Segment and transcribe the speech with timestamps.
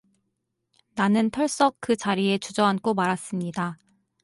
[0.95, 3.77] 나는 털썩 그 자리에 주저앉고 말았습니다.